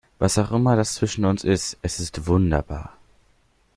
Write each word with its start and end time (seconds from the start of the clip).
Was 0.17 0.39
auch 0.39 0.51
immer 0.51 0.75
das 0.75 0.95
zwischen 0.95 1.25
uns 1.25 1.43
ist, 1.43 1.77
es 1.83 1.99
ist 1.99 2.25
wunderbar. 2.25 2.97